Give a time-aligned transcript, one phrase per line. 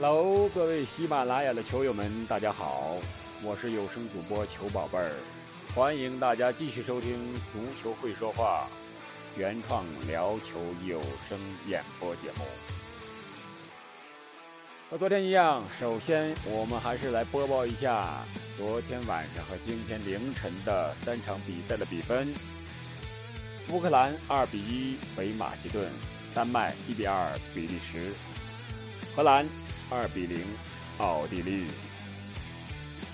[0.00, 2.96] Hello，各位喜马拉雅的球友们，大家好，
[3.42, 5.10] 我是有声主播球宝贝儿，
[5.74, 7.14] 欢迎大家继续收听
[7.52, 8.68] 《足球会说话》
[9.36, 11.36] 原创聊球有声
[11.66, 12.44] 演播节目。
[14.88, 18.22] 和昨天一样，首先我们还是来播报一下
[18.56, 22.32] 昨天晚上和今天凌晨的三场比赛的比分：
[23.70, 25.90] 乌克兰二比一北马其顿，
[26.32, 28.12] 丹麦一比二比利时，
[29.16, 29.44] 荷兰。
[29.90, 30.44] 二比零，
[30.98, 31.64] 奥地利。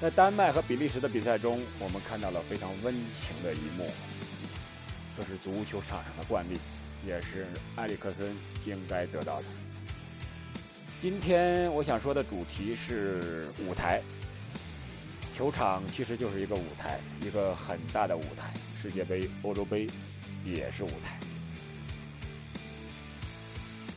[0.00, 3.88] 在丹麦和比利时的比赛中，我们看到了非常温情的一幕。
[5.16, 6.58] 这是足球场上的惯例，
[7.06, 9.44] 也是埃里克森应该得到的。
[11.00, 14.02] 今天我想说的主题是舞台。
[15.36, 18.52] 球场其实就是一个舞台，一个很大的舞台。
[18.80, 19.86] 世界杯、欧洲杯
[20.44, 21.18] 也是舞台。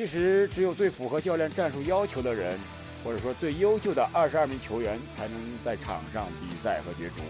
[0.00, 2.58] 其实，只有最符合教练战术要求的人，
[3.04, 7.20] 或者说最优秀的二十二名球员，才能在场上比赛和角逐。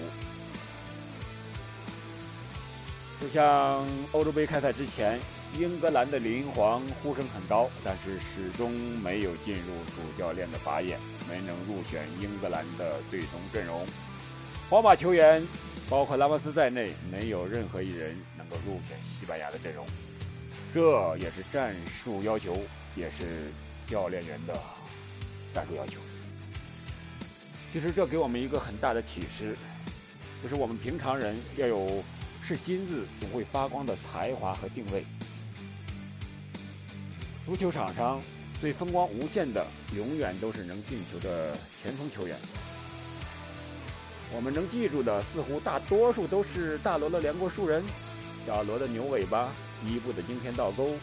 [3.21, 5.19] 就像欧洲杯开赛之前，
[5.59, 8.71] 英格兰的林皇呼声很高，但是始终
[9.03, 10.97] 没有进入主教练的法眼，
[11.29, 13.85] 没能入选英格兰的最终阵容。
[14.69, 15.45] 皇马球员，
[15.89, 19.85] 包括拉莫斯在内，没有任何一人能够入选西班牙的阵容。
[20.73, 22.57] 这也是战术要求，
[22.95, 23.51] 也是
[23.87, 24.55] 教练员的
[25.53, 26.01] 战术要求。
[27.73, 29.57] 其实这给我们一个很大的启示，
[30.43, 32.03] 就是我们平常人要有
[32.45, 35.05] 是金子总会发光的才华和定位。
[37.47, 38.21] 足球场上
[38.61, 42.37] 最风光无限的，永远都是能进球的前锋球员。
[44.33, 47.83] 我们能记住的，似乎大多数都是大罗的连过树人，
[48.47, 49.51] 小罗的牛尾巴。
[49.83, 50.95] 伊布的惊天倒钩，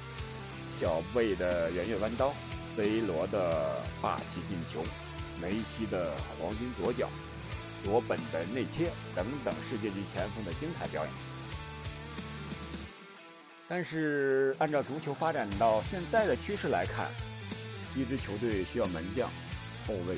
[0.80, 2.32] 小贝的圆月弯刀
[2.76, 4.86] ，C 罗的霸气进球，
[5.42, 7.10] 梅西的黄金左脚，
[7.86, 11.11] 罗本的内切等等世界级前锋的精彩表演。
[13.67, 17.10] 但是，按照足球发展到现在的趋势来看，
[17.95, 19.28] 一支球队需要门将、
[19.88, 20.16] 后卫、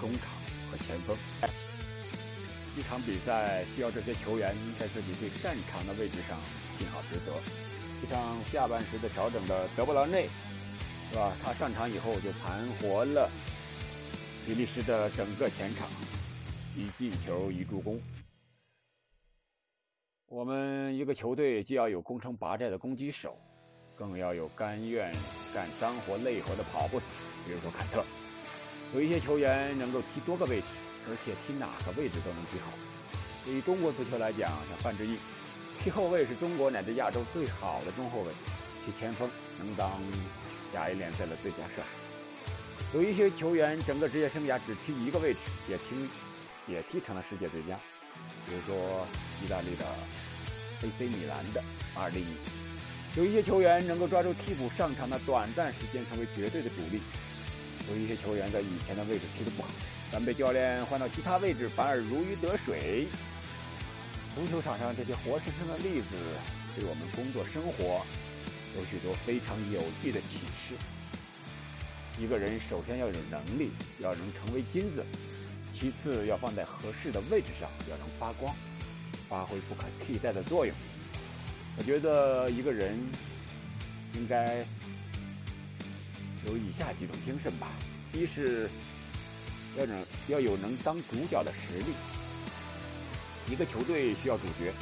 [0.00, 0.30] 中场
[0.70, 1.16] 和前锋。
[2.78, 6.38] 一场比赛需要这些球员在自己最擅长的位置上
[6.78, 7.32] 尽好职责。
[8.02, 10.28] 就像下半时的调整的德布劳内，
[11.10, 11.32] 是吧？
[11.42, 13.30] 他上场以后就盘活了
[14.44, 15.88] 比利时的整个前场，
[16.76, 17.98] 一进球一助攻。
[20.28, 23.38] 我们一个球队既要有攻城拔寨的攻击手，
[23.96, 25.10] 更要有甘愿
[25.54, 27.06] 干脏活累活的跑不死。
[27.46, 28.04] 比如说坎特，
[28.94, 30.66] 有一些球员能够踢多个位置，
[31.08, 32.70] 而且踢哪个位置都能踢好。
[33.44, 35.16] 对于中国足球来讲，像范志毅。
[35.82, 38.32] 踢后卫是中国乃至亚洲最好的中后卫，
[38.84, 39.28] 踢前锋
[39.58, 39.90] 能当
[40.72, 42.98] 甲 A 联赛的最佳射手。
[42.98, 45.38] 有一些球员整个职业生涯只踢一个位置，
[45.68, 46.08] 也踢
[46.66, 47.78] 也踢成了世界最佳。
[48.46, 49.06] 比如说
[49.44, 49.84] 意大利的
[50.82, 51.62] AC 米兰的
[51.94, 52.36] 阿尔利尼。
[53.16, 57.00] 有一些球员能够抓住替补上场的短暂时间，成为绝对的主力。
[57.88, 59.68] 有一些球员在以前的位置踢得不好，
[60.12, 63.06] 但被教练换到其他位置，反而如鱼得水。
[64.36, 66.08] 足球场上这些活生生的例子，
[66.76, 68.04] 对我们工作生活
[68.76, 70.74] 有许多非常有益的启示。
[72.20, 75.00] 一个人首先要有能力，要能成为金子；
[75.72, 78.54] 其次要放在合适的位置上，要能发光，
[79.26, 80.74] 发挥不可替代的作用。
[81.78, 82.94] 我觉得一个人
[84.12, 84.66] 应该
[86.44, 87.68] 有以下几种精神吧：
[88.12, 88.68] 一是
[89.78, 91.94] 要能要有能当主角的实力。
[93.48, 94.72] 一个球队需要主角，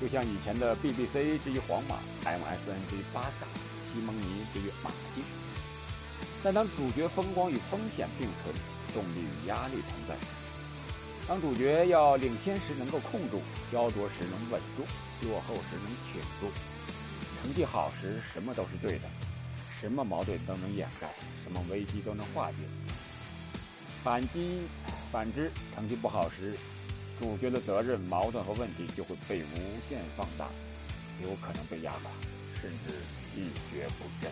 [0.00, 3.46] 就像以前的 BBC 之于皇马，MSN 之于巴萨，
[3.82, 5.24] 西蒙尼之于马竞。
[6.42, 8.54] 但当主角风光与风险并存，
[8.92, 10.14] 动力与压力同在。
[11.26, 13.40] 当主角要领先时能够控住，
[13.72, 14.84] 焦灼时能稳住，
[15.26, 16.52] 落后时能挺住，
[17.40, 19.08] 成绩好时什么都是对的，
[19.80, 21.10] 什么矛盾都能掩盖，
[21.42, 22.56] 什么危机都能化解。
[24.04, 24.62] 反击，
[25.10, 26.54] 反之，成绩不好时。
[27.18, 30.46] 主角的责任、矛盾和问题就会被无限放大，
[31.22, 32.10] 有可能被压垮，
[32.62, 32.94] 甚至
[33.34, 34.30] 一蹶不振。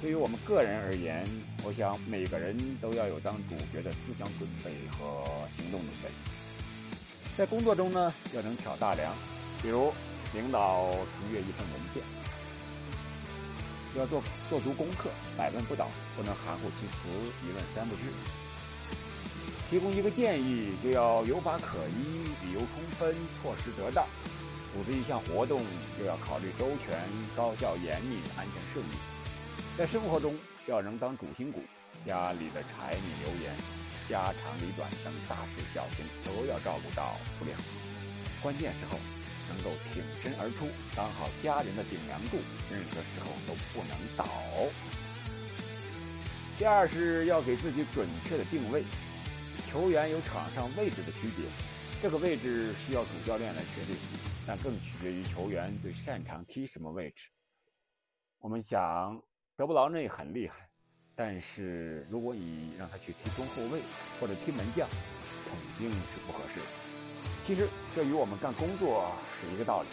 [0.00, 1.26] 对于我们个人而言，
[1.64, 5.24] 我想每个人都要有当主角的思想准备和
[5.56, 6.10] 行动准备。
[7.36, 9.12] 在工作中呢，要能挑大梁，
[9.62, 9.92] 比如
[10.34, 12.02] 领导评阅一份文件，
[13.96, 17.08] 要做做足功课，百问不倒，不能含糊其辞，
[17.44, 18.02] 一问三不知。
[19.70, 24.02] 提供一个建议，就要有法可依，理由充分，措施得当；
[24.72, 25.60] 组织一项活动，
[25.98, 26.98] 就要考虑周全、
[27.36, 28.96] 高效、严密、安全、顺利。
[29.76, 30.34] 在生活中，
[30.66, 31.62] 要能当主心骨，
[32.06, 33.54] 家里的柴米油盐、
[34.08, 37.62] 家长里短等大事小情都要照顾到处理好。
[38.40, 38.98] 关键时候
[39.50, 40.66] 能够挺身而出，
[40.96, 42.38] 当好家人的顶梁柱，
[42.72, 44.24] 任何时候都不能倒。
[46.56, 48.82] 第二是要给自己准确的定位。
[49.70, 51.44] 球员有场上位置的区别，
[52.00, 53.94] 这个位置需要主教练来确定，
[54.46, 57.28] 但更取决于球员最擅长踢什么位置。
[58.38, 59.22] 我们想，
[59.56, 60.70] 德布劳内很厉害，
[61.14, 63.82] 但是如果你让他去踢中后卫
[64.18, 64.88] 或者踢门将，
[65.44, 66.66] 肯定是不合适的。
[67.46, 69.88] 其实这与我们干工作是一个道理。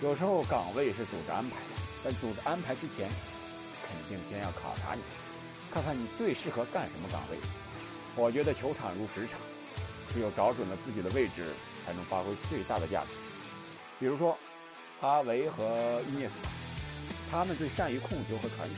[0.00, 3.08] 有时候岗位是组织安排的，但组织安排之前，
[3.82, 5.02] 肯定先要考察你，
[5.72, 7.36] 看看你最适合干什么岗位。
[8.16, 9.38] 我觉得球场如职场，
[10.12, 11.44] 只有找准了自己的位置，
[11.84, 13.08] 才能发挥最大的价值。
[14.00, 14.36] 比如说，
[15.02, 16.50] 阿维和伊涅斯塔，
[17.30, 18.74] 他们最善于控球和传球。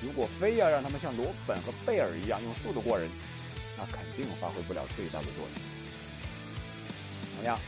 [0.00, 3.08] 如果非要让他们像罗本和贝尔一样用速度过人，
[3.76, 5.50] 那肯定发挥不了最大的作用。
[7.36, 7.58] 同样，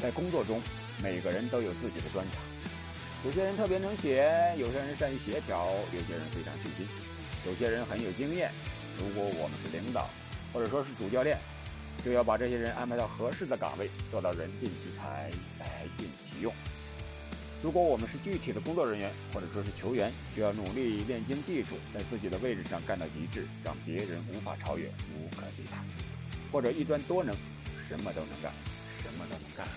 [0.00, 0.62] 在工作中，
[1.02, 2.40] 每个人都有自己的专长。
[3.24, 6.86] 有些人特别能写，有些人善于协调，有些人非常细心，
[7.44, 8.52] 有些人很有经验。
[8.98, 10.08] 如果我们是领导，
[10.52, 11.38] 或者说是主教练，
[12.04, 16.52] 就要把这些人安排到合适的岗位，做到人尽其才，才尽其用。
[17.60, 25.76] 如果我们是具体的工作人员，或者说是球员，就要努力练精技术，在自己的位置上干到极致，让别人无法超越，无可替代。
[26.52, 27.34] 或者一专多能，
[27.88, 28.52] 什么都能干，
[29.02, 29.72] 什么都能干好。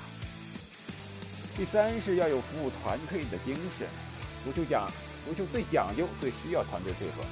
[1.58, 3.88] 第三是要有服务团队的精神。
[4.46, 4.88] 足球讲，
[5.26, 7.26] 足球最讲究、最需要团队配合。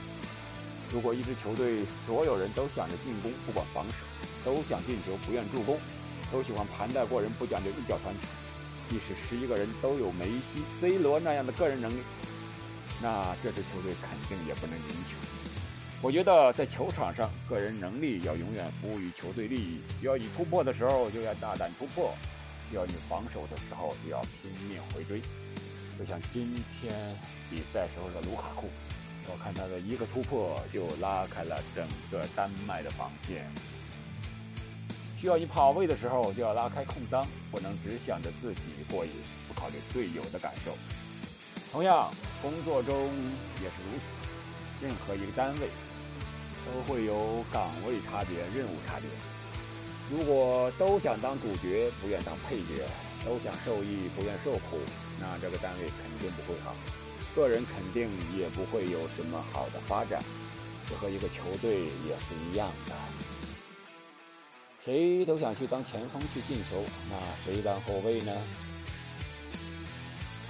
[0.92, 4.06] 如果一支球队所有人都想着进攻，不管防守，
[4.44, 5.78] 都想进球，不愿助攻，
[6.32, 8.28] 都喜欢盘带过人，不讲究一脚传球，
[8.90, 12.02] 即使十一个人都有梅西、C 罗那样的个人能力，
[13.02, 15.16] 那这支球队肯定也不能赢球。
[16.02, 19.82] 我觉得在球场上，个人能力要永远服务于球队利益。
[20.00, 22.14] 需要你突破的时候，就要大胆突破；
[22.70, 25.22] 需要你防守的时候，就要拼命回追。
[26.00, 26.94] 就像今天
[27.50, 28.70] 比赛时候的卢卡库。
[29.32, 33.46] 我看他的一个突破就拉开了整个丹麦的防线。
[35.20, 39.12] 需要你跑位的时候，就要拉开空当，不能只想着自己过瘾，
[39.48, 40.76] 不考虑队友的感受。
[41.72, 42.10] 同样，
[42.42, 42.96] 工作中
[43.62, 44.06] 也是如此。
[44.82, 45.68] 任何一个单位
[46.66, 49.10] 都会有岗位差别、任务差别。
[50.10, 52.88] 如果都想当主角，不愿当配角；
[53.26, 54.80] 都想受益，不愿受苦，
[55.20, 56.74] 那这个单位肯定不会好。
[57.36, 60.24] 个人肯定也不会有什么好的发展，
[60.90, 62.96] 这和一个球队也是一样的。
[64.84, 67.16] 谁都想去当前锋去进球，那
[67.46, 68.34] 谁当后卫呢？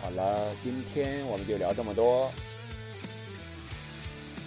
[0.01, 2.31] 好了，今天我们就聊这么多。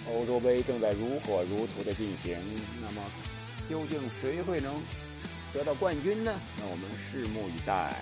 [0.09, 2.37] 欧洲杯正在如火如荼的进行，
[2.81, 3.01] 那么
[3.69, 4.73] 究竟谁会能
[5.53, 6.33] 得到冠军呢？
[6.59, 7.95] 那我们拭目以待。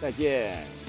[0.00, 0.81] 再见。